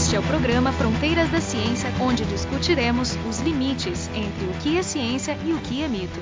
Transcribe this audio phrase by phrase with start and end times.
[0.00, 4.82] Este é o programa Fronteiras da Ciência, onde discutiremos os limites entre o que é
[4.82, 6.18] ciência e o que é mito.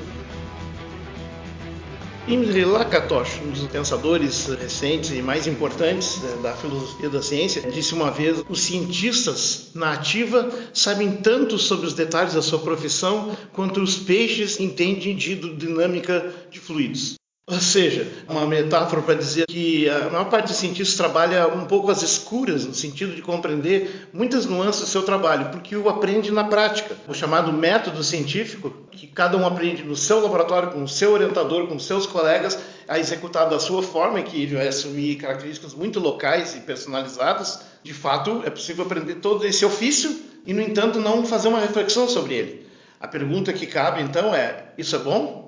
[2.27, 8.11] Imre Lakatos, um dos pensadores recentes e mais importantes da filosofia da ciência, disse uma
[8.11, 13.97] vez: os cientistas na ativa sabem tanto sobre os detalhes da sua profissão quanto os
[13.97, 17.18] peixes entendem de dinâmica de fluidos.
[17.51, 21.91] Ou seja, uma metáfora para dizer que a maior parte dos cientistas trabalha um pouco
[21.91, 26.45] às escuras, no sentido de compreender muitas nuances do seu trabalho, porque o aprende na
[26.45, 26.95] prática.
[27.09, 31.67] O chamado método científico, que cada um aprende no seu laboratório, com o seu orientador,
[31.69, 36.61] com seus colegas, a executar da sua forma, que vai assumir características muito locais e
[36.61, 37.63] personalizadas.
[37.83, 40.15] De fato, é possível aprender todo esse ofício
[40.47, 42.67] e, no entanto, não fazer uma reflexão sobre ele.
[43.01, 45.48] A pergunta que cabe, então, é: isso é bom?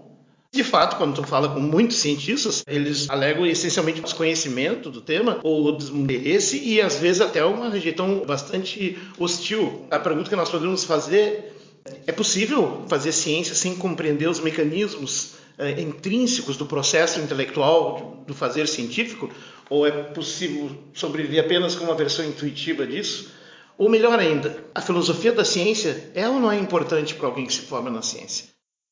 [0.52, 5.70] De fato, quando tu fala com muitos cientistas, eles alegam essencialmente desconhecimento do tema ou
[5.76, 9.86] desinteresse e às vezes até uma rejeição bastante hostil.
[9.90, 11.52] A pergunta que nós podemos fazer
[12.04, 18.66] é possível fazer ciência sem compreender os mecanismos é, intrínsecos do processo intelectual do fazer
[18.66, 19.30] científico?
[19.68, 23.30] Ou é possível sobreviver apenas com uma versão intuitiva disso?
[23.78, 27.52] Ou melhor ainda, a filosofia da ciência é ou não é importante para alguém que
[27.52, 28.46] se forma na ciência?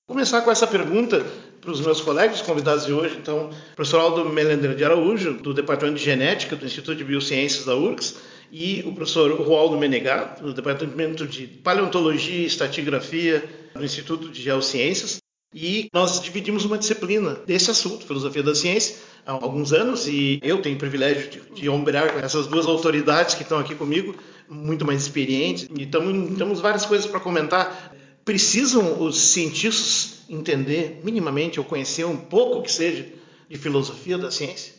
[0.09, 1.27] Começar com essa pergunta
[1.69, 5.53] para os meus colegas convidados de hoje, então, o professor Aldo Melender de Araújo, do
[5.53, 8.17] Departamento de Genética do Instituto de Biociências da URGS,
[8.51, 15.19] e o professor Roaldo Menegato, do Departamento de Paleontologia e Estatigrafia do Instituto de Geociências.
[15.55, 18.97] E nós dividimos uma disciplina desse assunto, filosofia da ciência,
[19.27, 23.43] há alguns anos, e eu tenho o privilégio de, de com essas duas autoridades que
[23.43, 24.15] estão aqui comigo,
[24.49, 27.95] muito mais experientes, e tamo, temos várias coisas para comentar.
[28.25, 33.07] Precisam os cientistas entender minimamente ou conhecer um pouco que seja
[33.48, 34.75] de filosofia da ciência?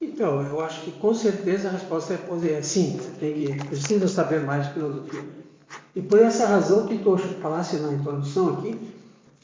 [0.00, 4.06] Então, eu acho que com certeza a resposta é, é sim, você tem que, precisa
[4.06, 5.24] saber mais de filosofia.
[5.94, 8.78] E por essa razão que tu falasse na introdução aqui,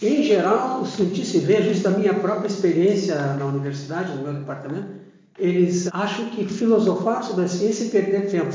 [0.00, 4.88] em geral, os cientistas, vejo isso da minha própria experiência na universidade, no meu departamento,
[5.38, 8.54] eles acham que filosofar sobre a ciência é perder tempo.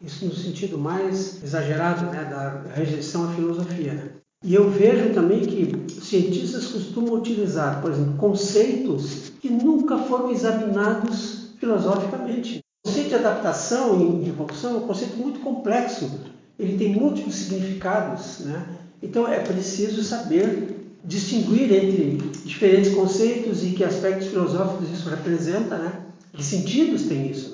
[0.00, 3.94] Isso no sentido mais exagerado né, da rejeição à filosofia.
[3.94, 4.10] Né?
[4.44, 11.54] E eu vejo também que cientistas costumam utilizar, por exemplo, conceitos que nunca foram examinados
[11.58, 12.60] filosoficamente.
[12.84, 16.08] O conceito de adaptação e evolução é um conceito muito complexo.
[16.56, 18.64] Ele tem múltiplos significados, né?
[19.02, 26.00] Então é preciso saber distinguir entre diferentes conceitos e que aspectos filosóficos isso representa, né?
[26.32, 27.47] Que sentidos tem isso?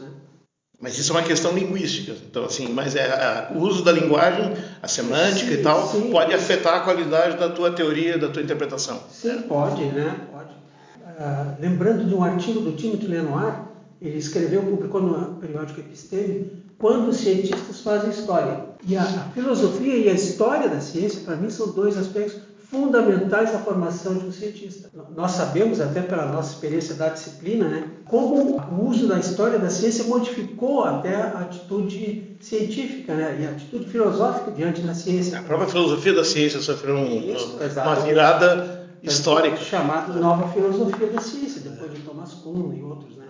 [0.84, 2.12] Mas isso é uma questão linguística.
[2.30, 4.52] Então, assim, mas é a, o uso da linguagem,
[4.82, 6.10] a semântica sim, e tal, sim.
[6.10, 9.00] pode afetar a qualidade da tua teoria, da tua interpretação.
[9.10, 10.14] Sim, pode, né?
[10.30, 10.50] Pode.
[10.50, 13.62] Uh, lembrando de um artigo do Timothy Lenoir,
[13.98, 18.66] ele escreveu, publicou no periódico Episteme, quando os cientistas fazem história.
[18.86, 23.52] E a, a filosofia e a história da ciência, para mim, são dois aspectos fundamentais
[23.52, 24.90] da formação de um cientista.
[25.14, 29.70] Nós sabemos, até pela nossa experiência da disciplina, né, como o uso da história da
[29.70, 35.38] ciência modificou até a atitude científica né, e a atitude filosófica diante da ciência.
[35.38, 39.56] A própria filosofia da ciência sofreu um, Isso, uma virada histórica.
[39.56, 43.16] Chamada nova filosofia da ciência, depois de Thomas Kuhn e outros.
[43.16, 43.24] Né?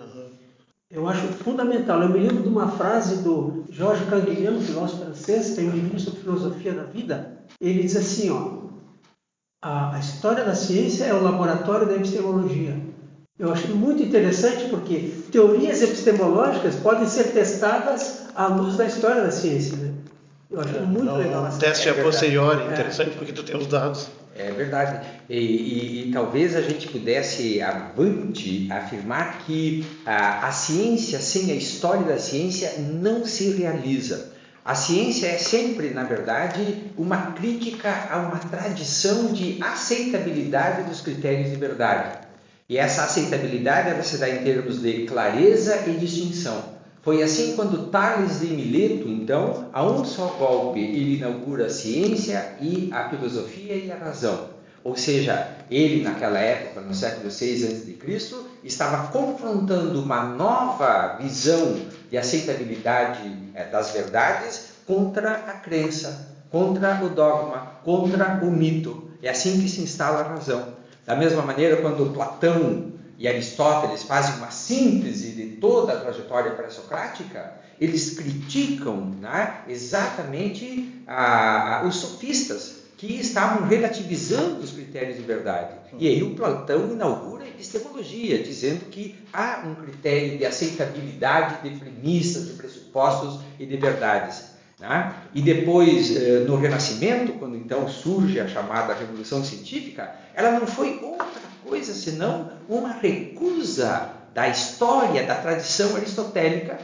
[0.91, 2.01] Eu acho fundamental.
[2.03, 6.21] Eu me lembro de uma frase do Georges Canguilhem, filósofo francês, tem um livro sobre
[6.21, 7.39] filosofia da vida.
[7.61, 8.65] Ele diz assim, ó,
[9.65, 12.77] a, a história da ciência é o laboratório da epistemologia.
[13.39, 19.31] Eu acho muito interessante porque teorias epistemológicas podem ser testadas à luz da história da
[19.31, 19.77] ciência.
[19.79, 19.95] Né?
[20.51, 21.45] Eu acho é, muito não, legal.
[21.47, 22.73] Um teste é a posteriori, é.
[22.73, 24.09] interessante porque tu tem os dados.
[24.37, 25.07] É verdade.
[25.31, 31.55] E, e, e, talvez a gente pudesse, avante, afirmar que a, a ciência, sem a
[31.55, 34.34] história da ciência, não se realiza.
[34.65, 41.51] A ciência é sempre, na verdade, uma crítica a uma tradição de aceitabilidade dos critérios
[41.51, 42.21] de verdade.
[42.67, 46.73] E essa aceitabilidade ela se dá em termos de clareza e distinção.
[47.03, 52.55] Foi assim quando Tales de Mileto, então, a um só golpe, ele inaugura a ciência
[52.59, 54.49] e a filosofia e a razão.
[54.83, 62.17] Ou seja, ele naquela época, no século VI a.C., estava confrontando uma nova visão de
[62.17, 69.11] aceitabilidade eh, das verdades contra a crença, contra o dogma, contra o mito.
[69.23, 70.75] É assim que se instala a razão.
[71.07, 77.53] Da mesma maneira, quando Platão e Aristóteles fazem uma síntese de toda a trajetória pré-socrática,
[77.81, 85.75] eles criticam né, exatamente a, a, os sofistas, que estavam relativizando os critérios de verdade.
[85.99, 91.77] E aí o Platão inaugura a epistemologia, dizendo que há um critério de aceitabilidade de
[91.77, 94.55] premissas, de pressupostos pressupostos e de verdades.
[94.79, 95.15] Né?
[95.35, 101.01] E depois, eh, no Renascimento, quando então surge a chamada Revolução Científica, ela não foi
[101.03, 106.79] outra coisa senão uma recusa da história, da tradição aristotélica.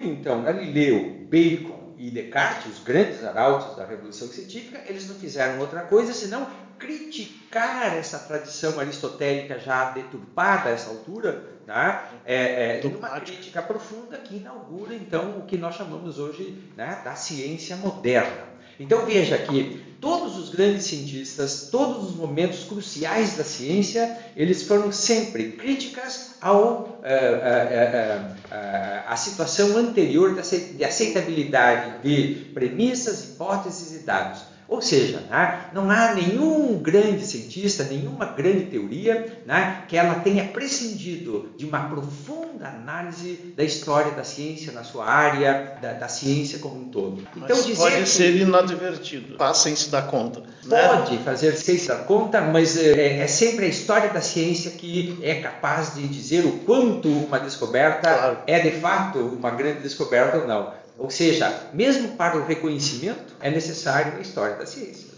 [0.00, 5.82] Então, Galileu, Bacon e Descartes, os grandes arautos da Revolução Científica, eles não fizeram outra
[5.82, 6.46] coisa senão
[6.82, 12.02] criticar essa tradição aristotélica já deturpada a essa altura, né?
[12.26, 17.14] é, é, uma crítica profunda que inaugura então o que nós chamamos hoje né, da
[17.14, 18.50] ciência moderna.
[18.80, 24.90] Então veja que todos os grandes cientistas, todos os momentos cruciais da ciência, eles foram
[24.90, 34.04] sempre críticas ao a, a, a, a situação anterior de aceitabilidade de premissas, hipóteses e
[34.04, 34.51] dados.
[34.68, 40.44] Ou seja, né, não há nenhum grande cientista, nenhuma grande teoria né, que ela tenha
[40.44, 46.58] prescindido de uma profunda análise da história da ciência na sua área, da, da ciência
[46.58, 47.22] como um todo.
[47.36, 50.40] Então, mas pode ser inadvertido, faz sem se dar conta.
[50.64, 50.88] Né?
[50.88, 55.18] Pode fazer sem se dar conta, mas é, é, sempre a história da ciência que
[55.22, 58.38] é capaz de dizer o quanto uma descoberta claro.
[58.46, 60.81] é de fato uma grande descoberta ou não.
[60.98, 65.08] Ou seja, mesmo para o reconhecimento, é necessário a história da ciência.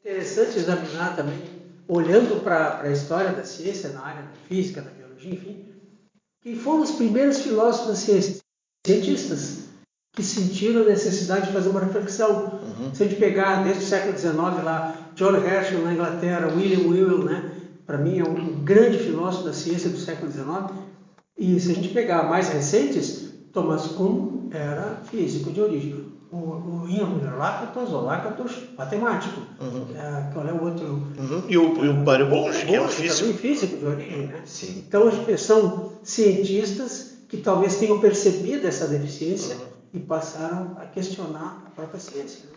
[0.00, 1.42] Interessante examinar também,
[1.88, 5.66] olhando para a história da ciência, na área da física, da biologia, enfim,
[6.42, 8.36] quem foram os primeiros filósofos da ciência?
[8.86, 9.66] Cientistas
[10.12, 12.60] que sentiram a necessidade de fazer uma reflexão.
[12.62, 12.94] Uhum.
[12.94, 14.34] Se a gente pegar desde o século XIX
[14.64, 17.52] lá, John Herschel na Inglaterra, William Whewell, né?
[17.84, 20.46] para mim é um grande filósofo da ciência do século XIX.
[21.36, 26.16] E se a gente pegar mais recentes, Thomas Kuhn era físico de origem.
[26.32, 29.40] O, o Ian Lakatos, ou Lakatos, matemático.
[29.60, 29.86] Uhum.
[29.96, 30.86] É, qual é o outro?
[30.86, 31.42] Uhum.
[31.48, 33.38] E o, e o Mário Bonge, que é físico.
[33.38, 34.42] físico de origem, né?
[34.44, 34.84] Sim.
[34.86, 39.62] Então, são cientistas que talvez tenham percebido essa deficiência uhum.
[39.94, 42.40] e passaram a questionar a própria ciência.
[42.44, 42.56] Né?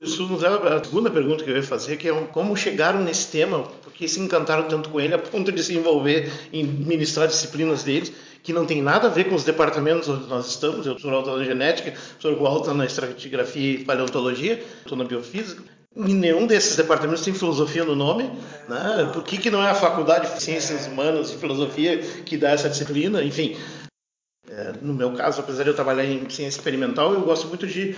[0.00, 3.30] Isso nos leva à segunda pergunta que eu ia fazer, que é como chegaram nesse
[3.30, 7.82] tema, porque se encantaram tanto com ele a ponto de se envolver em ministrar disciplinas
[7.82, 8.10] deles,
[8.42, 10.86] que não tem nada a ver com os departamentos onde nós estamos.
[10.86, 15.62] Eu sou autor na genética, sou Walter na estratigrafia e paleontologia, estou na biofísica.
[15.96, 18.30] E nenhum desses departamentos tem filosofia no nome.
[18.68, 19.10] Né?
[19.12, 22.68] Por que, que não é a Faculdade de Ciências Humanas e Filosofia que dá essa
[22.68, 23.22] disciplina?
[23.24, 23.56] Enfim,
[24.52, 27.94] é, no meu caso, apesar de eu trabalhar em ciência experimental, eu gosto muito de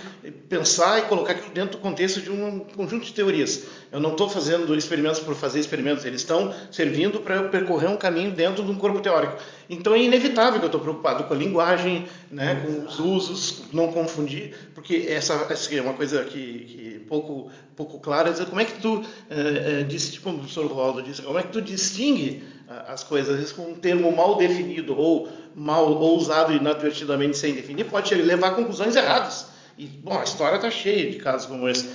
[0.51, 3.65] pensar e colocar aquilo dentro do contexto de um conjunto de teorias.
[3.91, 7.97] Eu não estou fazendo experimentos por fazer experimentos, eles estão servindo para eu percorrer um
[7.97, 9.39] caminho dentro de um corpo teórico.
[9.71, 13.91] Então é inevitável que eu estou preocupado com a linguagem, né, com os usos, não
[13.91, 18.33] confundir, porque essa, essa é uma coisa que, que pouco pouco clara.
[18.47, 21.53] Como é que tu é, é, disse, tipo o professor Roldo disse, como é que
[21.53, 22.43] tu distingue
[22.89, 27.55] as coisas, às vezes com um termo mal definido ou mal ou usado inadvertidamente sem
[27.55, 29.47] definir, pode levar a conclusões erradas.
[29.77, 31.89] E, bom, a história está cheia de casos como esse.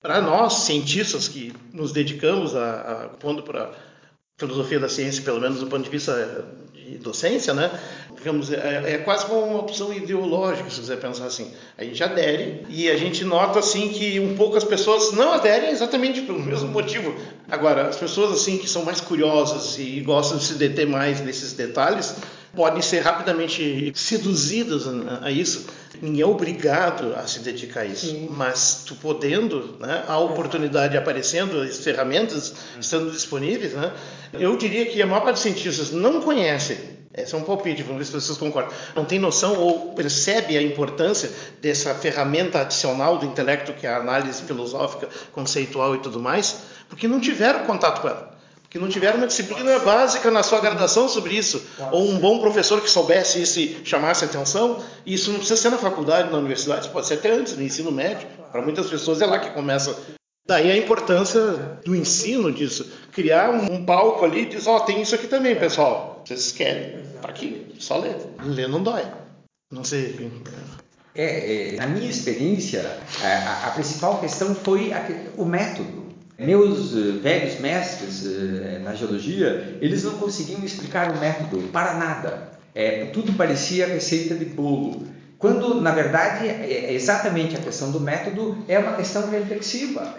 [0.00, 3.72] Para nós, cientistas que nos dedicamos a, a pondo para
[4.36, 6.44] filosofia da ciência, pelo menos do ponto de vista
[6.74, 7.70] de docência, né?
[8.16, 11.52] Digamos, é, é, quase como uma opção ideológica, se você pensar assim.
[11.76, 15.70] A gente adere e a gente nota assim que um pouco as pessoas não aderem
[15.70, 17.14] exatamente pelo mesmo motivo.
[17.48, 21.52] Agora, as pessoas assim que são mais curiosas e gostam de se deter mais nesses
[21.52, 22.16] detalhes,
[22.54, 24.84] podem ser rapidamente seduzidas
[25.22, 25.66] a isso.
[26.00, 28.28] Ninguém é obrigado a se dedicar a isso, Sim.
[28.30, 33.92] mas tu podendo, né, a oportunidade aparecendo, as ferramentas estando disponíveis, né,
[34.34, 37.98] eu diria que a maior parte dos cientistas não conhece esse é um palpite, vamos
[37.98, 38.70] ver se vocês concordam.
[38.94, 43.96] Não tem noção ou percebe a importância dessa ferramenta adicional do intelecto, que é a
[43.96, 46.58] análise filosófica, conceitual e tudo mais,
[46.90, 48.35] porque não tiveram contato com ela
[48.76, 52.78] que não tiveram uma disciplina básica na sua graduação sobre isso, ou um bom professor
[52.82, 54.82] que soubesse isso e chamasse atenção.
[55.06, 57.90] E isso não precisa ser na faculdade, na universidade, pode ser até antes, no ensino
[57.90, 58.28] médio.
[58.52, 59.96] Para muitas pessoas é lá que começa.
[60.46, 61.40] Daí a importância
[61.84, 62.92] do ensino disso.
[63.12, 66.22] Criar um, palco ali e dizer, ó, oh, tem isso aqui também, pessoal.
[66.24, 67.02] Vocês querem?
[67.22, 68.16] Tá aqui, só ler.
[68.44, 69.04] Ler não dói.
[69.72, 70.30] Não sei.
[71.14, 75.02] É, é, na minha experiência, a, a, principal questão foi a,
[75.38, 76.05] o método.
[76.38, 82.50] Meus uh, velhos mestres uh, na geologia, eles não conseguiam explicar o método para nada.
[82.74, 85.06] É, tudo parecia receita de bolo.
[85.38, 90.14] Quando, na verdade, é, é exatamente a questão do método é uma questão reflexiva.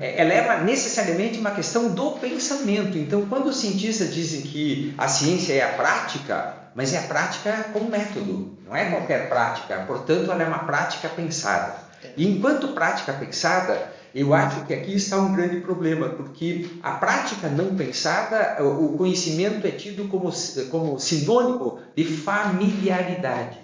[0.00, 2.96] Ela é uma, necessariamente uma questão do pensamento.
[2.96, 7.52] Então, quando os cientistas dizem que a ciência é a prática, mas é a prática
[7.72, 9.84] com método, não é qualquer prática.
[9.86, 11.74] Portanto, ela é uma prática pensada.
[12.16, 17.48] E enquanto prática pensada, eu acho que aqui está um grande problema, porque a prática
[17.48, 20.30] não pensada, o conhecimento é tido como,
[20.70, 23.58] como sinônimo de familiaridade.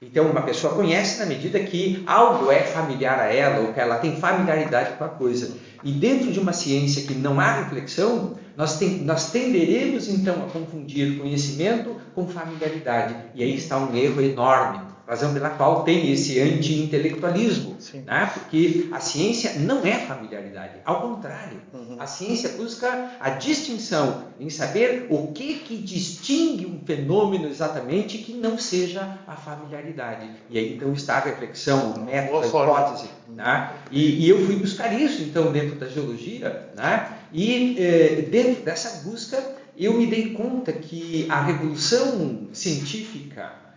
[0.00, 3.98] Então, uma pessoa conhece na medida que algo é familiar a ela, ou que ela
[3.98, 5.56] tem familiaridade com a coisa.
[5.82, 10.50] E dentro de uma ciência que não há reflexão, nós, tem, nós tenderemos então a
[10.50, 13.16] confundir conhecimento com familiaridade.
[13.34, 18.30] E aí está um erro enorme razão pela qual tem esse anti-intelectualismo, né?
[18.34, 21.96] porque a ciência não é familiaridade, ao contrário, uhum.
[21.98, 28.34] a ciência busca a distinção em saber o que, que distingue um fenômeno exatamente que
[28.34, 30.28] não seja a familiaridade.
[30.50, 33.08] E aí então está a reflexão, o método, a hipótese.
[33.28, 33.72] Né?
[33.90, 37.08] E, e, eu fui buscar isso então dentro da geologia, né?
[37.32, 39.42] e eh, dentro dessa busca
[39.76, 43.67] eu me dei conta que a revolução científica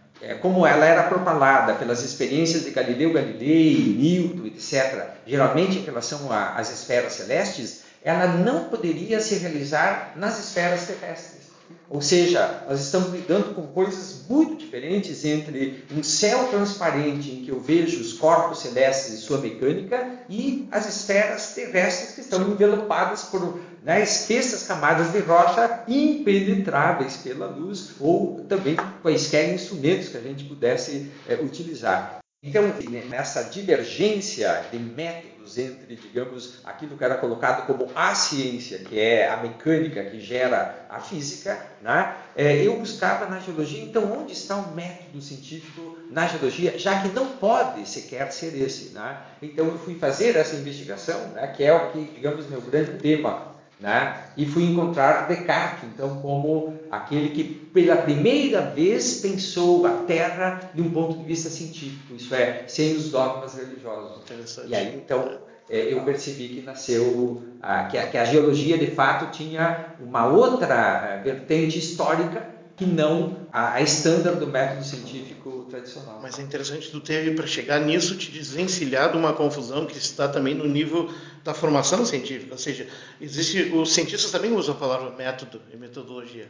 [0.41, 6.71] como ela era propalada pelas experiências de Galileu Galilei, Newton, etc., geralmente em relação às
[6.71, 11.41] esferas celestes, ela não poderia se realizar nas esferas terrestres.
[11.89, 17.49] Ou seja, nós estamos lidando com coisas muito diferentes entre um céu transparente em que
[17.49, 23.23] eu vejo os corpos celestes e sua mecânica e as esferas terrestres que estão envelopadas
[23.23, 30.21] por né, espessas camadas de rocha impenetráveis pela luz ou também quaisquer instrumentos que a
[30.21, 32.21] gente pudesse é, utilizar.
[32.43, 32.63] Então,
[33.07, 39.29] nessa divergência de métodos entre, digamos, aquilo que era colocado como a ciência, que é
[39.29, 42.15] a mecânica que gera a física, né?
[42.35, 47.09] É, eu buscava na geologia, então, onde está o método científico na geologia, já que
[47.09, 48.89] não pode sequer ser esse.
[48.89, 49.17] Né?
[49.39, 53.50] Então, eu fui fazer essa investigação, né, que é o que, digamos, meu grande tema
[53.81, 54.25] né?
[54.37, 60.81] E fui encontrar Descartes, então, como aquele que pela primeira vez pensou a Terra de
[60.81, 64.21] um ponto de vista científico, isso é, sem os dogmas religiosos.
[64.67, 67.41] E aí, então, é, eu percebi que nasceu,
[67.89, 72.50] que, a, que a geologia de fato tinha uma outra é, vertente histórica
[72.81, 76.19] que não a, a estándar do método científico tradicional.
[76.19, 80.27] Mas é interessante tu teve para chegar nisso te desvencilhar de uma confusão que está
[80.27, 81.07] também no nível
[81.43, 82.87] da formação científica, ou seja,
[83.19, 86.49] existe os cientistas também usam a palavra método e metodologia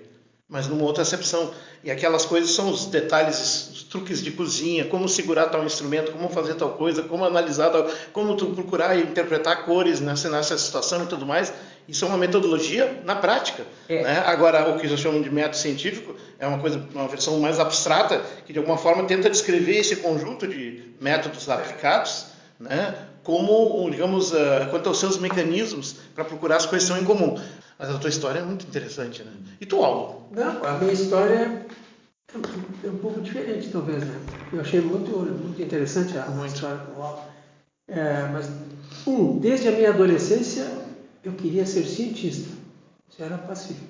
[0.51, 1.49] mas numa outra acepção.
[1.81, 6.27] E aquelas coisas são os detalhes, os truques de cozinha, como segurar tal instrumento, como
[6.27, 11.05] fazer tal coisa, como analisar tal, como tu procurar e interpretar cores nessa, nessa situação
[11.05, 11.53] e tudo mais.
[11.87, 13.65] Isso é uma metodologia na prática.
[13.89, 14.03] É.
[14.03, 14.23] Né?
[14.25, 18.21] Agora, o que eles chamam de método científico é uma coisa, uma versão mais abstrata
[18.45, 22.27] que de alguma forma tenta descrever esse conjunto de métodos aplicados,
[22.59, 22.95] né?
[23.23, 27.39] Como, digamos, uh, quanto aos seus mecanismos para procurar as coisas que são em comum.
[27.77, 29.31] Mas a tua história é muito interessante, né?
[29.59, 30.23] E tu, Aldo?
[30.31, 31.65] Não, a minha história
[32.33, 34.19] é um pouco diferente, talvez, né?
[34.53, 36.53] Eu achei muito, muito interessante a muito.
[36.53, 37.21] história do Aldo.
[37.87, 38.49] É, mas,
[39.05, 40.65] um, desde a minha adolescência,
[41.23, 42.49] eu queria ser cientista.
[43.09, 43.87] Isso era pacífico.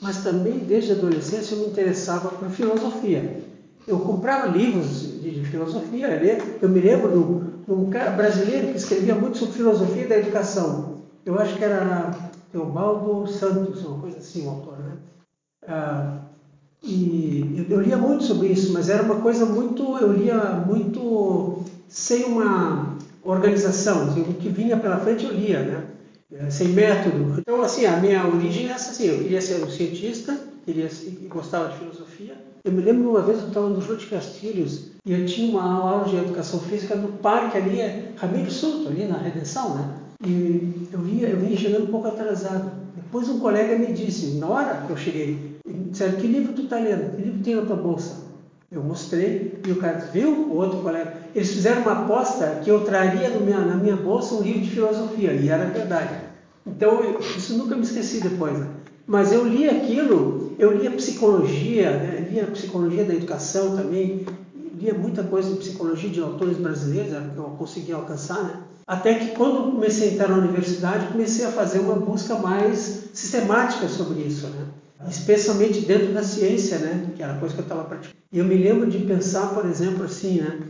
[0.00, 3.42] Mas também, desde a adolescência, eu me interessava por filosofia.
[3.86, 6.08] Eu comprava livros de, filosofia,
[6.60, 10.94] eu me lembro de um cara brasileiro que escrevia muito sobre filosofia da educação.
[11.24, 12.10] Eu acho que era
[12.50, 14.92] Teobaldo Santos, uma coisa assim, o autor, né?
[15.66, 16.18] Ah,
[16.82, 21.62] e eu, eu, lia muito sobre isso, mas era uma coisa muito, eu lia muito
[21.88, 25.84] sem uma organização, assim, o que vinha pela frente eu lia, né?
[26.34, 27.36] É, sem método.
[27.38, 30.90] Então, assim, a minha origem é essa, assim, eu queria ser um cientista, queria,
[31.28, 32.34] gostava de filosofia.
[32.64, 35.62] Eu me lembro uma vez eu estava no Júlio de Castilhos e eu tinha uma
[35.62, 39.88] aula de educação física no parque ali, é Ramiro Souto, ali na Redenção, né?
[40.26, 42.72] E eu vinha, eu vinha chegando um pouco atrasado.
[42.96, 45.58] Depois um colega me disse, na hora que eu cheguei,
[45.90, 47.14] disseram, que livro tu está lendo?
[47.14, 48.24] Que livro tem na tua bolsa?
[48.72, 50.30] Eu mostrei e o cara disse, viu?
[50.30, 51.14] O outro colega.
[51.32, 55.32] Eles fizeram uma aposta que eu traria minha, na minha bolsa um livro de filosofia,
[55.32, 56.23] e era verdade.
[56.66, 57.00] Então,
[57.36, 58.58] isso nunca me esqueci depois.
[58.58, 58.66] Né?
[59.06, 62.28] Mas eu li aquilo, eu lia psicologia, né?
[62.30, 64.24] lia psicologia da educação também,
[64.80, 68.62] lia muita coisa de psicologia de autores brasileiros, era o que eu conseguia alcançar, né?
[68.86, 73.88] Até que quando comecei a entrar na universidade, comecei a fazer uma busca mais sistemática
[73.88, 74.66] sobre isso, né?
[75.08, 77.10] especialmente dentro da ciência, né?
[77.16, 78.16] que era a coisa que eu estava praticando.
[78.30, 80.60] E eu me lembro de pensar, por exemplo, assim, né?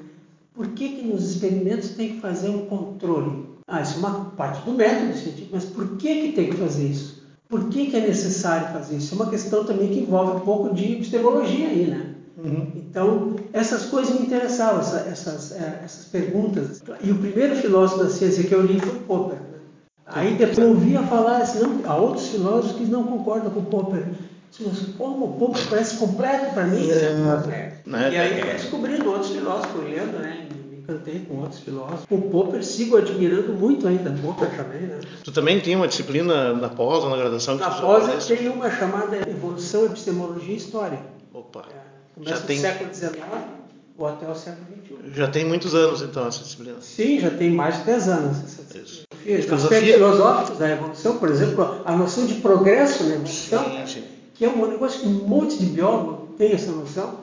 [0.54, 3.43] por que, que nos experimentos tem que fazer um controle?
[3.66, 6.86] Ah, isso é uma parte do método científico, mas por que, que tem que fazer
[6.86, 7.24] isso?
[7.48, 9.14] Por que, que é necessário fazer isso?
[9.14, 12.14] É uma questão também que envolve um pouco de epistemologia aí, né?
[12.36, 12.72] Uhum.
[12.74, 16.82] Então, essas coisas me interessavam, essa, essas, é, essas perguntas.
[17.02, 19.38] E o primeiro filósofo da ciência que eu li foi Popper.
[19.38, 19.58] Né?
[20.06, 24.04] Aí depois eu ouvia falar, assim, não, há outros filósofos que não concordam com Popper.
[24.60, 26.88] Mas como o Popper parece completo para mim?
[26.90, 30.43] É, é, e aí fui descobrindo outros filósofos, lendo, né?
[30.86, 32.04] Me encantei com outros filósofos.
[32.10, 35.00] O Popper sigo admirando muito ainda, Popper também, né?
[35.22, 37.56] Tu também tem uma disciplina na pós ou na graduação?
[37.56, 41.00] Na pós eu tenho uma chamada Evolução, Epistemologia e História.
[41.32, 41.64] Opa!
[41.70, 41.84] É.
[42.14, 42.58] Começa Já no tem...
[42.58, 43.14] século XIX
[43.96, 45.14] ou até o século XXI.
[45.14, 46.76] Já tem muitos anos, então, essa disciplina.
[46.80, 48.84] Sim, já tem mais de 10 anos essa disciplina.
[48.84, 49.04] Isso.
[49.16, 53.86] Os Filosofia- aspectos filosóficos da evolução, por exemplo, a noção de progresso na evolução, Sim,
[53.86, 54.04] sim.
[54.34, 57.20] que é um negócio que um monte de biólogos tem essa noção,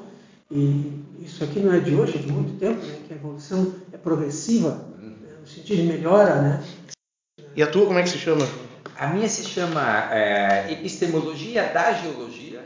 [0.49, 3.73] e isso aqui não é de hoje, é de muito tempo, né, que a evolução
[3.91, 5.11] é progressiva, né,
[5.41, 6.63] no sentido de melhora, né?
[7.55, 8.47] E a tua, como é que se chama?
[8.97, 12.61] A minha se chama é, Epistemologia da Geologia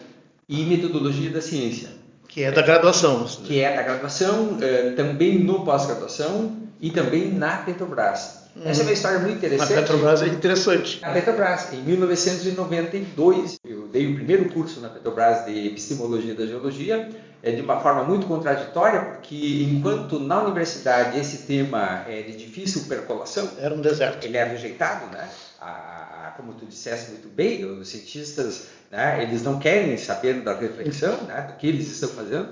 [0.47, 1.89] e Metodologia da Ciência,
[2.27, 3.25] Que é da graduação.
[3.45, 8.43] que é da graduação, é, também no pós-graduação e também na Petrobras.
[8.63, 9.74] Essa é uma história muito A interessante.
[9.74, 11.00] Petrobras é interessante.
[11.03, 17.09] A Petrobras, em 1992, eu dei o primeiro curso na Petrobras de Epistemologia da Geologia,
[17.44, 22.84] é, de uma forma muito contraditória, porque enquanto na universidade esse tema é de difícil
[22.88, 24.25] percolação, Era um deserto.
[24.25, 25.30] ele é rejeitado, né?
[25.62, 30.54] A, a- como tu disseste muito bem, os cientistas, né, eles não querem saber da
[30.54, 32.50] reflexão, né, do que eles estão fazendo.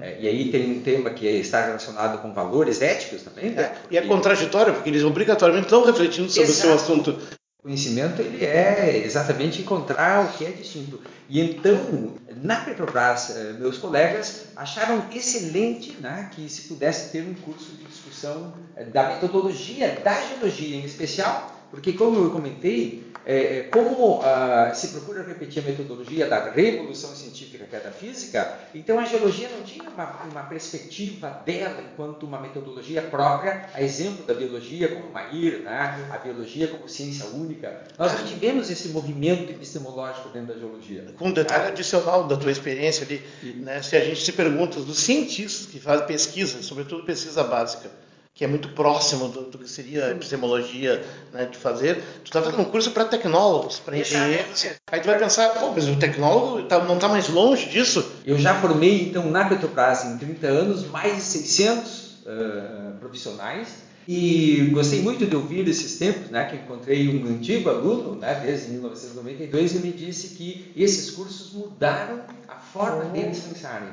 [0.00, 3.72] É, e aí tem um tema que está relacionado com valores éticos também, né?
[3.90, 6.84] E é Porque- contraditório, porque eles obrigatoriamente estão refletindo sobre o seu Exato.
[6.92, 7.18] assunto.
[7.62, 10.98] Conhecimento ele é exatamente encontrar o que é distinto.
[11.28, 17.34] E então, na Petrobras, eh, meus colegas acharam excelente né, que se pudesse ter um
[17.34, 23.58] curso de discussão eh, da metodologia da geologia em especial, porque como eu comentei, eh,
[23.58, 28.58] eh, como ah, se procura repetir a metodologia da revolução científica que é da física,
[28.74, 34.26] então a geologia não tinha uma, uma perspectiva dela enquanto uma metodologia própria, a exemplo
[34.26, 37.84] da biologia como Mair, né, a biologia como ciência única.
[37.96, 41.14] Nós não tivemos esse movimento epistemológico dentro da geologia.
[41.16, 43.22] Com um detalhe adicional da tua experiência ali,
[43.60, 47.90] né, se a gente se pergunta dos cientistas que fazem pesquisa, sobretudo pesquisa básica,
[48.34, 52.40] que é muito próximo do, do que seria a epistemologia né, de fazer, tu está
[52.40, 56.62] fazendo um curso para tecnólogos, para engenheiros, aí tu vai pensar, pô, mas o tecnólogo
[56.66, 58.04] tá- não está mais longe disso?
[58.24, 63.90] Eu já formei, então, na Petrobras, em 30 anos, mais de 600 eh, profissionais.
[64.08, 68.70] E gostei muito de ouvir esses tempos, né, que encontrei um antigo aluno, né, desde
[68.72, 73.88] 1992, e me disse que esses cursos mudaram a forma deles pensarem.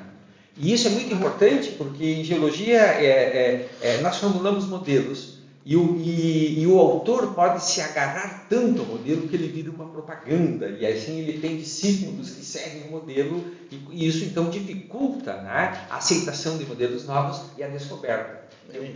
[0.59, 5.75] E isso é muito importante porque em geologia é, é, é, nós formulamos modelos e
[5.75, 9.85] o, e, e o autor pode se agarrar tanto ao modelo que ele vira uma
[9.85, 15.41] propaganda e assim ele tem discípulos que seguem o modelo e, e isso então dificulta
[15.41, 18.47] né, a aceitação de modelos novos e a descoberta.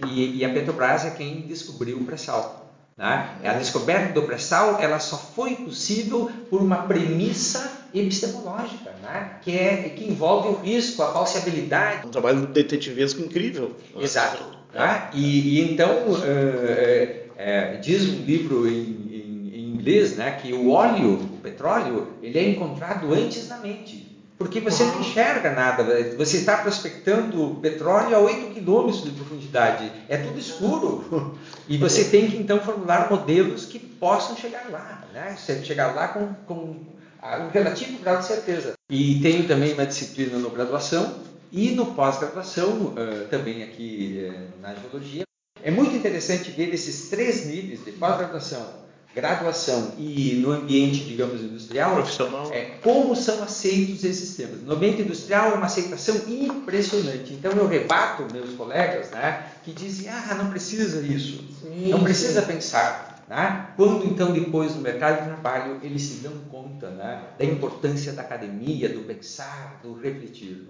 [0.07, 2.60] E, e a Petrobras é quem descobriu o pré-sal.
[3.01, 3.29] Né?
[3.43, 9.37] A descoberta do pré-sal ela só foi possível por uma premissa epistemológica, né?
[9.41, 12.05] que, é, que envolve o risco, a falseabilidade.
[12.07, 13.75] Um trabalho detetivesco incrível.
[13.99, 14.43] Exato.
[14.71, 15.09] Tá?
[15.13, 15.89] E, e então,
[16.23, 22.07] eh, eh, diz um livro em, em- em inglês né, que o óleo, o petróleo,
[22.21, 24.00] ele é encontrado antes na mente.
[24.41, 25.83] Porque você não enxerga nada,
[26.17, 31.37] você está prospectando petróleo a 8 quilômetros de profundidade, é tudo escuro.
[31.69, 35.35] E você tem que então formular modelos que possam chegar lá, né?
[35.37, 36.75] Você chegar lá com, com
[37.21, 38.73] ah, um relativo grau de certeza.
[38.89, 41.19] E tenho também uma disciplina no graduação
[41.51, 45.23] e no pós-graduação, eh, também aqui eh, na geologia.
[45.63, 48.67] É muito interessante ver esses três níveis de pós-graduação,
[49.13, 52.49] graduação e no ambiente, digamos, industrial, Profissional.
[52.51, 54.61] é, como são aceitos esses temas.
[54.61, 57.33] No ambiente industrial é uma aceitação impressionante.
[57.33, 62.41] Então eu rebato meus colegas né, que dizem, ah, não precisa isso, Sim, não precisa
[62.41, 62.47] sim.
[62.47, 63.25] pensar.
[63.27, 63.67] Né?
[63.77, 68.21] Quando então depois no mercado de trabalho eles se dão conta né, da importância da
[68.21, 70.67] academia, do pensar, do refletir.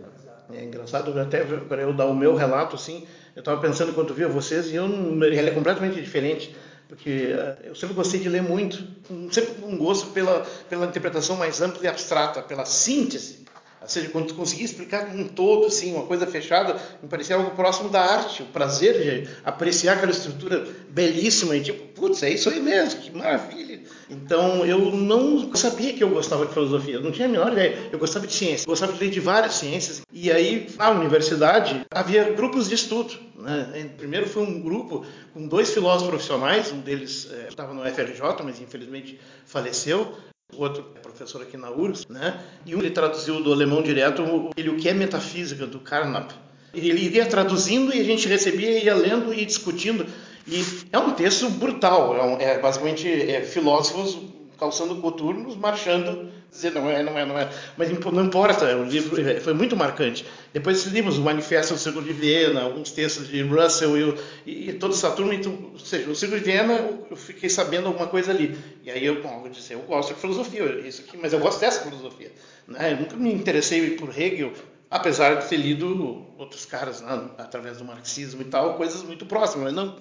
[0.53, 4.27] É engraçado até para eu dar o meu relato assim, eu estava pensando enquanto via
[4.27, 4.85] vocês e eu
[5.23, 6.55] ele é completamente diferente,
[6.91, 8.85] porque eh, eu sempre gostei de ler muito,
[9.31, 13.40] sempre um gosto pela pela interpretação mais ampla e abstrata, pela síntese.
[13.81, 17.51] Ou seja, quando tu conseguia explicar um todo, assim, uma coisa fechada, me parecia algo
[17.51, 22.49] próximo da arte, o prazer de apreciar aquela estrutura belíssima e tipo, putz, é isso
[22.49, 23.79] aí mesmo, que maravilha.
[24.07, 27.89] Então eu não sabia que eu gostava de filosofia, eu não tinha a menor ideia.
[27.91, 30.01] Eu gostava de ciência, gostava de ler de várias ciências.
[30.11, 33.13] E aí, na universidade, havia grupos de estudo.
[33.35, 33.89] Né?
[33.97, 38.61] Primeiro foi um grupo com dois filósofos profissionais, um deles eh, estava no FRJ, mas
[38.61, 40.15] infelizmente faleceu.
[40.57, 42.39] Outro é professor aqui na URGS, né?
[42.65, 44.21] E um ele traduziu do alemão direto
[44.55, 46.31] ele o que é metafísica do Carnap.
[46.73, 50.05] Ele iria traduzindo e a gente recebia, ia lendo e discutindo.
[50.47, 54.17] E é um texto brutal, é, um- é basicamente é, filósofos
[54.61, 57.49] calçando coturnos, marchando, dizer não é, não é, não é.
[57.75, 60.23] Mas não importa, o livro é, foi muito marcante.
[60.53, 64.69] Depois esses livros, o Manifesto do Círculo de Viena, alguns textos de Russell e, e,
[64.69, 66.73] e toda essa turma, então, ou seja, o Círculo de Viena,
[67.09, 68.55] eu fiquei sabendo alguma coisa ali.
[68.83, 71.59] E aí eu, bom, eu disse, eu gosto de filosofia, isso aqui, mas eu gosto
[71.59, 72.31] dessa filosofia.
[72.67, 72.93] Né?
[72.93, 74.53] Eu nunca me interessei por Hegel,
[74.91, 79.73] apesar de ter lido outros caras né, através do marxismo e tal, coisas muito próximas,
[79.73, 79.95] mas não.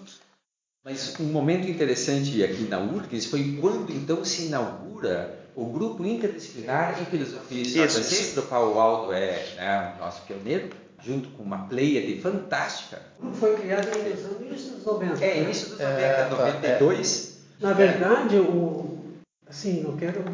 [0.84, 7.00] Mas um momento interessante aqui na URGS foi quando então se inaugura o grupo interdisciplinar
[7.00, 10.70] em filosofia e ciência, do qual o Aldo é né, o nosso pioneiro,
[11.02, 13.02] junto com uma pleiade fantástica.
[13.18, 15.24] O grupo foi criado no início dos 90.
[15.24, 17.44] É, início dos 90, é, 92.
[17.60, 17.66] É.
[17.66, 18.98] Na verdade, o,
[19.46, 20.24] assim, não quero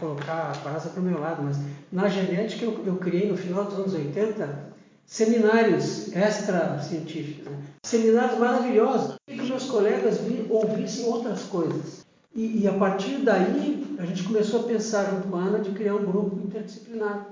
[0.00, 1.58] colocar a brasa para o meu lado, mas
[1.92, 4.72] na genética eu, eu, criei no final dos anos 80
[5.06, 7.58] seminários extra-científicos, né?
[7.84, 9.16] seminários maravilhosos,
[9.62, 12.04] meus colegas vi, ouvissem outras coisas.
[12.34, 15.70] E, e, a partir daí a gente começou a pensar junto com a Ana de
[15.70, 17.26] criar um grupo interdisciplinar.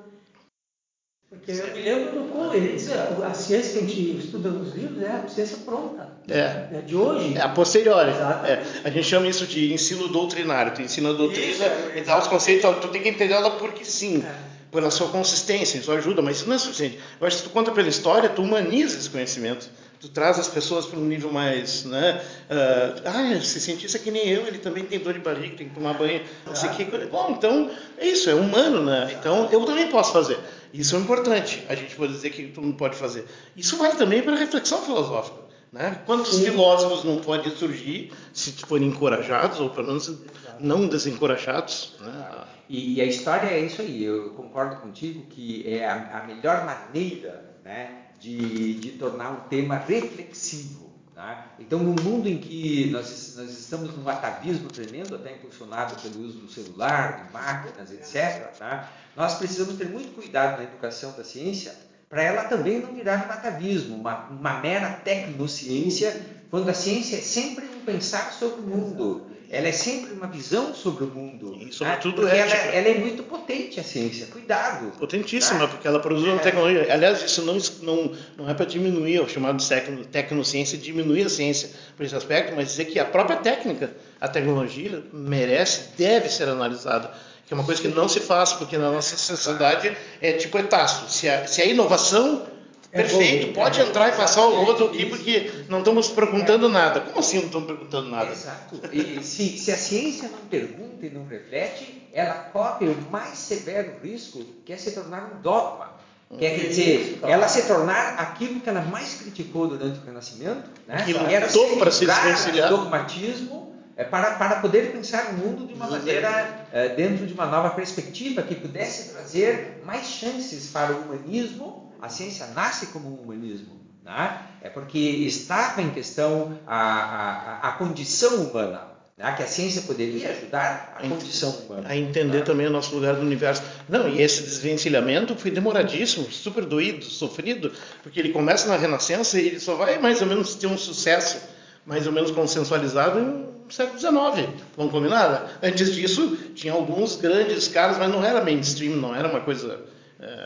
[1.29, 5.13] Porque eu me lembro do como a ciência que a gente estuda nos livros é
[5.13, 6.09] a ciência pronta.
[6.29, 6.79] É.
[6.79, 7.37] é de hoje.
[7.37, 8.11] É a posteriori.
[8.11, 8.63] É.
[8.85, 10.75] A gente chama isso de ensino doutrinário.
[10.75, 11.99] Tu ensina a doutrina isso, é.
[11.99, 14.25] e dá os conceitos, tu tem que entender ela porque sim.
[14.27, 14.51] É.
[14.71, 16.99] Pela sua consistência, isso ajuda, mas isso não é suficiente.
[17.21, 19.69] Eu acho que se tu conta pela história, tu humaniza esse conhecimento
[20.01, 22.23] tu traz as pessoas para um nível mais, né?
[22.49, 25.69] Uh, ah, esse cientista é que nem eu, ele também tem dor de barriga, tem
[25.69, 26.85] que tomar banho, não sei o que.
[26.85, 29.15] Bom, então é isso, é humano, né?
[29.19, 30.39] Então eu também posso fazer.
[30.73, 31.63] Isso é importante.
[31.69, 33.27] A gente pode dizer que todo mundo pode fazer.
[33.55, 35.51] Isso vale também para a reflexão filosófica.
[35.73, 36.01] Né?
[36.05, 36.47] Quantos Sim.
[36.47, 40.13] filósofos não podem surgir se forem encorajados, ou pelo menos
[40.59, 41.95] não desencorajados?
[42.01, 42.45] Né?
[42.69, 44.03] E, e, a história é isso aí.
[44.03, 49.77] Eu concordo contigo que é a, a melhor maneira né, de, de tornar um tema
[49.77, 50.91] reflexivo.
[51.15, 51.55] Tá?
[51.59, 56.39] Então, num mundo em que nós, nós estamos num atavismo tremendo, até impulsionado pelo uso
[56.39, 58.91] do celular, de máquinas, etc., tá?
[59.17, 61.75] nós precisamos ter muito cuidado na educação da ciência
[62.09, 67.21] para ela também não virar um atavismo, uma, uma mera tecnociência, quando a ciência é
[67.21, 71.59] sempre um pensar sobre o mundo, ela é sempre uma visão sobre o mundo.
[71.61, 72.39] E sobretudo né?
[72.39, 74.93] ela, ela, é muito potente a ciência, cuidado.
[74.99, 75.69] Potentíssima, tá?
[75.69, 76.39] porque ela produz uma é.
[76.39, 76.93] tecnologia.
[76.93, 81.71] Aliás, isso não, não, não é para diminuir o chamado de tecnociência, diminuir a ciência
[81.97, 87.11] por esse aspecto, mas dizer que a própria técnica, a tecnologia, merece, deve ser analisada.
[87.45, 91.11] Que é uma coisa que não se faz, porque na nossa sociedade é tipo etaço.
[91.11, 92.47] Se a, se a inovação
[92.93, 96.69] é Perfeito, bom, pode é entrar e passar o outro aqui, porque não estamos perguntando
[96.69, 97.01] nada.
[97.01, 98.33] Como assim não estamos perguntando nada?
[98.33, 98.81] Exato.
[98.93, 103.93] E se, se a ciência não pergunta e não reflete, ela corre o mais severo
[104.03, 106.01] risco, que é se tornar um dogma.
[106.39, 111.05] Quer dizer, ela se tornar aquilo que ela mais criticou durante o Renascimento, né?
[111.05, 112.69] que lutou para se desvencilhar.
[112.69, 117.47] dogmatismo é, para, para poder pensar o mundo de uma maneira, é, dentro de uma
[117.47, 123.23] nova perspectiva, que pudesse trazer mais chances para o humanismo a ciência nasce como um
[123.23, 123.81] humanismo.
[124.05, 124.39] Né?
[124.63, 128.83] É porque estava em questão a, a, a condição humana.
[129.17, 129.33] Né?
[129.37, 131.89] Que a ciência poderia ajudar a condição humana.
[131.89, 132.45] A entender né?
[132.45, 133.63] também o nosso lugar no universo.
[133.89, 139.47] Não, e esse desvencilhamento foi demoradíssimo, super doído, sofrido, porque ele começa na Renascença e
[139.47, 141.39] ele só vai mais ou menos ter um sucesso
[141.85, 144.49] mais ou menos consensualizado no século XIX.
[144.77, 145.59] Vamos combinar?
[145.63, 149.81] Antes disso, tinha alguns grandes caras, mas não era mainstream, não era uma coisa.
[150.19, 150.45] É,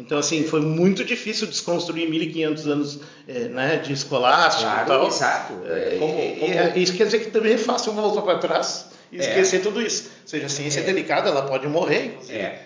[0.00, 5.06] então, assim, foi muito difícil desconstruir 1.500 anos é, né, de escolástico claro, e tal.
[5.06, 5.52] Exato.
[5.66, 6.52] É, como, como...
[6.52, 9.20] É, isso quer dizer que também é fácil voltar para trás e é.
[9.20, 10.10] esquecer tudo isso.
[10.22, 12.18] Ou seja, a ciência é, delicada, ela pode morrer,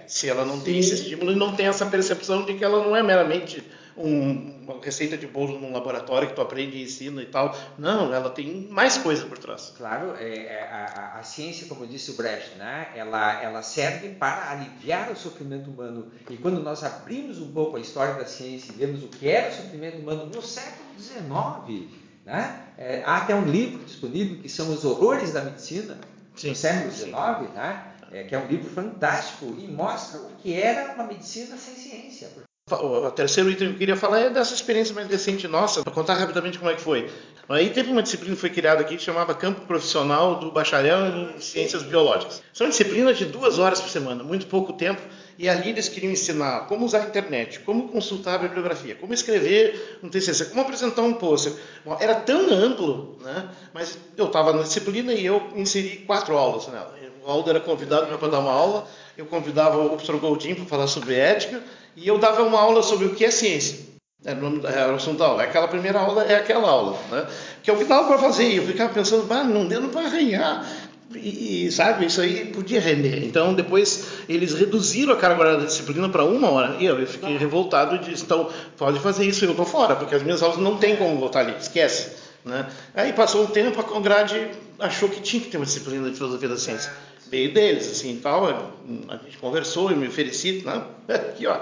[0.07, 0.65] se ela não Sim.
[0.65, 3.63] tem esse estímulo e não tem essa percepção de que ela não é meramente
[3.97, 7.57] um, uma receita de bolo num laboratório que tu aprende e ensina e tal.
[7.79, 9.73] Não, ela tem mais coisa por trás.
[9.77, 14.51] Claro, é, é, a, a, ciência, como disse o Brecht, né, ela, ela serve para
[14.51, 16.11] aliviar o sofrimento humano.
[16.29, 19.51] E quando nós abrimos um pouco a história da ciência e vemos o que era
[19.51, 21.91] o sofrimento humano no século XIX,
[22.25, 25.99] né, é, há até um livro disponível que são Os Horrores da Medicina,
[26.35, 26.51] Sim.
[26.51, 27.15] do século XIX,
[27.55, 31.75] né, é, que é um livro fantástico e mostra o que era uma medicina sem
[31.75, 32.31] ciência.
[32.71, 36.15] O terceiro item que eu queria falar é dessa experiência mais recente nossa, para contar
[36.15, 37.11] rapidamente como é que foi.
[37.47, 41.39] Aí teve uma disciplina que foi criada aqui que chamava Campo Profissional do Bacharel em
[41.39, 42.43] Ciências Biológicas.
[42.55, 45.03] São disciplinas de duas horas por semana, muito pouco tempo,
[45.39, 49.99] e ali eles queriam ensinar como usar a internet, como consultar a bibliografia, como escrever
[50.03, 51.53] um TCC, como apresentar um pôster.
[52.01, 53.47] Era tão amplo, né?
[53.75, 56.95] mas eu estava na disciplina e eu inseri quatro aulas nela.
[57.27, 60.87] O Aldo era convidado para dar uma aula, eu convidava o professor Goldin para falar
[60.87, 61.63] sobre ética,
[61.97, 63.85] e eu dava uma aula sobre o que é ciência.
[64.25, 65.43] Era o, nome, era o assunto da aula.
[65.43, 66.99] Aquela primeira aula é aquela aula.
[67.11, 67.27] Né?
[67.63, 68.49] Que é que dava para fazer.
[68.49, 70.67] E eu ficava pensando, ah, não deu para arranhar.
[71.15, 73.23] E, sabe, isso aí podia render.
[73.25, 76.77] Então, depois eles reduziram a carga horária da disciplina para uma hora.
[76.81, 80.23] E eu fiquei revoltado e disse: então, pode fazer isso, eu estou fora, porque as
[80.23, 82.25] minhas aulas não tem como voltar ali, esquece.
[82.45, 82.67] Né?
[82.95, 86.49] Aí passou um tempo, a Congrade achou que tinha que ter uma disciplina de filosofia
[86.49, 86.91] da ciência
[87.35, 90.83] veio deles, assim, tal, a gente conversou, e me ofereci, né?
[91.09, 91.59] aqui, ó,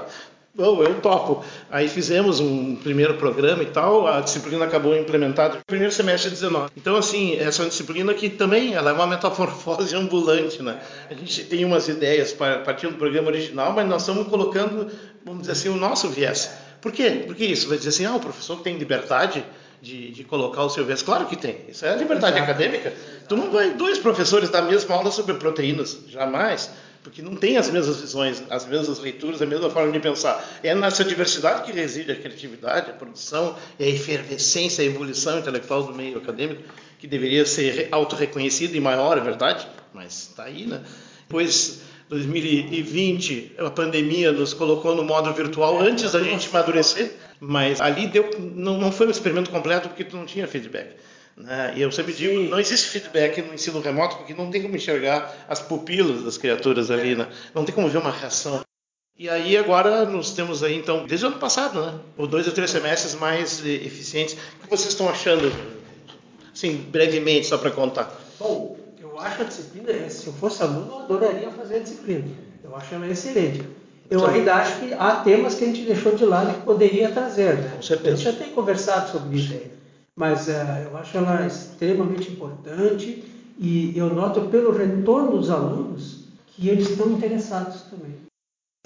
[0.54, 1.42] Bom, eu topo.
[1.70, 6.36] Aí fizemos um primeiro programa e tal, a disciplina acabou implementada no primeiro semestre de
[6.36, 6.72] 19.
[6.76, 10.78] Então, assim, essa é uma disciplina que também ela é uma metamorfose ambulante, né?
[11.08, 12.34] A gente tem umas ideias
[12.66, 14.92] partindo do programa original, mas nós estamos colocando,
[15.24, 16.52] vamos dizer assim, o nosso viés.
[16.82, 17.22] Por quê?
[17.26, 19.42] Porque isso vai dizer assim, ah, o professor tem liberdade
[19.80, 21.00] de, de, colocar o seu viés.
[21.00, 21.56] Claro que tem.
[21.68, 22.50] Isso é liberdade Exato.
[22.50, 22.92] acadêmica.
[23.32, 26.70] Tu não vai dois professores dar a mesma aula sobre proteínas, jamais
[27.02, 30.46] porque não tem as mesmas visões, as mesmas leituras, a mesma forma de pensar.
[30.62, 35.82] É nessa diversidade que reside a criatividade, a produção, e a efervescência, a evolução intelectual
[35.84, 36.62] do meio acadêmico,
[36.98, 40.82] que deveria ser autorreconhecida e maior, é verdade, mas está aí, né?
[41.26, 48.08] Pois 2020, a pandemia nos colocou no modo virtual antes da gente amadurecer, mas ali
[48.08, 50.90] deu, não, não foi um experimento completo porque tu não tinha feedback.
[51.36, 51.74] Né?
[51.76, 52.48] E eu sempre digo, Sim.
[52.48, 56.90] não existe feedback no ensino remoto porque não tem como enxergar as pupilas das criaturas
[56.90, 57.28] ali, né?
[57.54, 58.60] não tem como ver uma reação.
[59.18, 61.98] E aí agora nós temos aí então, desde o ano passado, né?
[62.16, 64.34] Ou dois ou três semestres mais eficientes.
[64.34, 65.52] O que vocês estão achando,
[66.52, 68.10] assim, brevemente, só para contar?
[68.40, 72.24] Bom, eu acho a disciplina, se eu fosse aluno, eu adoraria fazer a disciplina.
[72.64, 73.62] Eu acho ela excelente.
[74.10, 74.26] Eu Sim.
[74.26, 77.72] ainda acho que há temas que a gente deixou de lado que poderia trazer, né?
[77.76, 78.14] Com certeza.
[78.14, 79.81] A gente já tem conversado sobre isso aí
[80.16, 80.52] mas uh,
[80.84, 83.24] eu acho ela extremamente importante
[83.58, 88.14] e eu noto pelo retorno dos alunos que eles estão interessados também.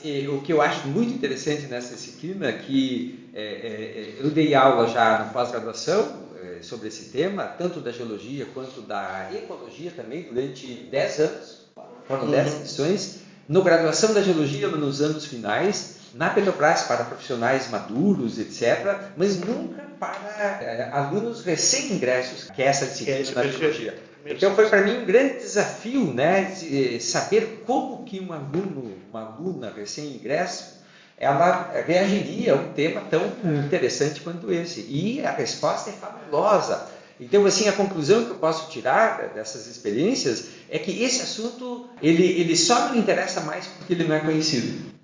[0.05, 4.55] E o que eu acho muito interessante nessa disciplina é que é, é, eu dei
[4.55, 10.25] aula já na pós-graduação é, sobre esse tema, tanto da geologia quanto da ecologia também,
[10.25, 11.67] durante 10 anos,
[12.07, 12.61] foram 10 uhum.
[12.61, 13.21] lições.
[13.49, 19.83] No graduação da geologia, nos anos finais, na Petrobras para profissionais maduros, etc., mas nunca
[19.99, 23.99] para é, alunos recém-ingressos, que é essa disciplina é, biologia.
[24.27, 29.27] Então foi para mim um grande desafio, né, de saber como que um aluno, uma
[29.27, 30.77] aluna recém-ingresso,
[31.19, 33.23] ela reagiria a um tema tão
[33.65, 34.81] interessante quanto esse.
[34.89, 36.89] E a resposta é fabulosa.
[37.19, 42.23] Então, assim, a conclusão que eu posso tirar dessas experiências é que esse assunto, ele,
[42.23, 44.95] ele só me interessa mais porque ele não é conhecido.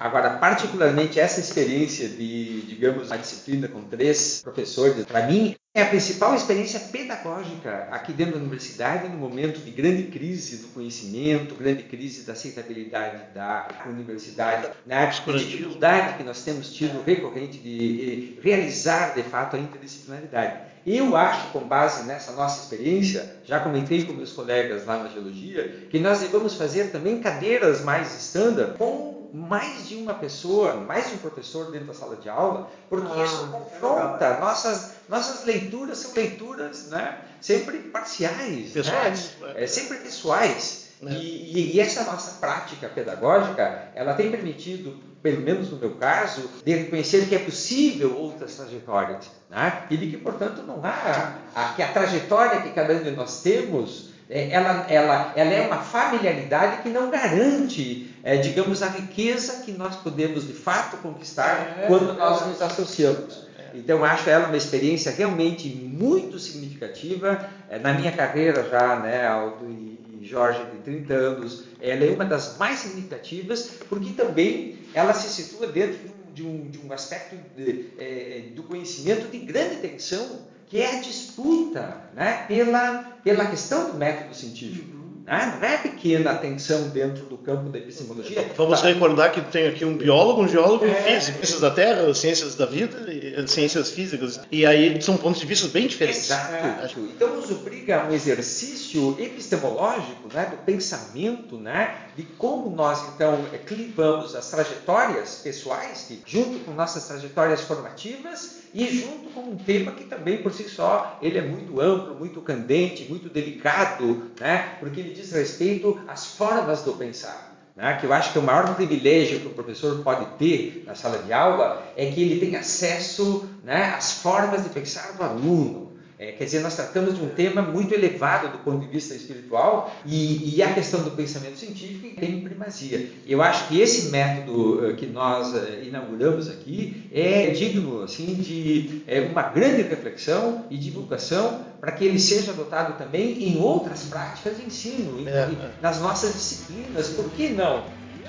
[0.00, 5.86] Agora, particularmente essa experiência de, digamos, uma disciplina com três professores, para mim, é a
[5.86, 11.82] principal experiência pedagógica aqui dentro da universidade, no momento de grande crise do conhecimento, grande
[11.82, 19.22] crise da aceitabilidade da universidade, na dificuldade que nós temos tido recorrente de realizar, de
[19.22, 20.70] fato, a interdisciplinaridade.
[20.86, 25.86] Eu acho, com base nessa nossa experiência, já comentei com meus colegas lá na geologia,
[25.90, 31.14] que nós devemos fazer também cadeiras mais standard com mais de uma pessoa, mais de
[31.14, 34.38] um professor dentro da sala de aula, porque ah, isso confronta.
[34.38, 38.70] Nossas, nossas leituras são leituras né, sempre parciais, né?
[38.72, 39.52] pessoais, né?
[39.56, 40.90] É, sempre pessoais.
[41.02, 41.12] É.
[41.12, 46.74] E, e, essa nossa prática pedagógica, ela tem permitido, pelo menos no meu caso, de
[46.74, 49.84] reconhecer que é possível outras trajetórias, né?
[49.88, 53.40] e de que, portanto, não há a, que a trajetória que cada um de nós
[53.40, 59.64] temos é, ela, ela, ela é uma familiaridade que não garante, é, digamos, a riqueza
[59.64, 63.50] que nós podemos de fato conquistar é, quando nós nos associamos.
[63.74, 67.48] Então, acho ela uma experiência realmente muito significativa.
[67.68, 72.24] É, na minha carreira já, né, Aldo e Jorge, de 30 anos, ela é uma
[72.24, 75.98] das mais significativas, porque também ela se situa dentro
[76.32, 81.00] de um, de um aspecto de, é, do conhecimento de grande tensão que é a
[81.00, 85.00] disputa né, pela, pela questão do método científico.
[85.26, 85.58] Né?
[85.60, 88.52] Não é pequena a tensão dentro do campo da epistemologia.
[88.56, 90.94] Vamos recordar que tem aqui um biólogo, um geólogo, um é.
[90.94, 94.40] físico, ciências da Terra, ciências da vida, ciências físicas.
[94.50, 96.30] E aí são pontos de vista bem diferentes.
[96.30, 96.54] Exato.
[96.54, 96.88] É.
[97.16, 103.44] Então nos obriga a um exercício epistemológico né, do pensamento, né, de como nós então
[103.66, 109.92] clivamos as trajetórias pessoais, que, junto com nossas trajetórias formativas, e junto com um tema
[109.92, 114.76] que também por si só ele é muito amplo, muito candente, muito delicado, né?
[114.78, 117.50] porque ele diz respeito às formas do pensar.
[117.74, 117.96] Né?
[117.98, 121.32] Que eu acho que o maior privilégio que o professor pode ter na sala de
[121.32, 125.89] aula é que ele tem acesso né, às formas de pensar do aluno.
[126.20, 129.90] É, quer dizer, nós tratamos de um tema muito elevado do ponto de vista espiritual
[130.04, 133.08] e, e a questão do pensamento científico tem primazia.
[133.26, 139.00] Eu acho que esse método uh, que nós uh, inauguramos aqui é digno assim, de
[139.06, 144.58] é, uma grande reflexão e divulgação para que ele seja adotado também em outras práticas
[144.58, 145.70] de ensino, em, é, é.
[145.80, 147.08] nas nossas disciplinas.
[147.08, 147.82] Por que não?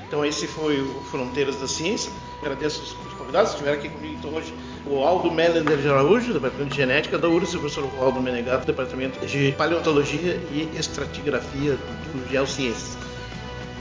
[0.08, 2.10] Então esse foi o Fronteiras da Ciência.
[2.42, 4.54] Agradeço os convidados que estiveram aqui comigo então hoje
[4.86, 8.66] o Aldo Melender de Araújo, do Departamento de Genética da URSS, o professor Aldo Menegato,
[8.66, 11.78] do Departamento de Paleontologia e Estratigrafia
[12.14, 12.98] do Geociências.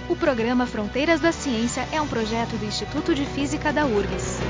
[0.09, 4.41] O programa Fronteiras da Ciência é um projeto do Instituto de Física da URGS.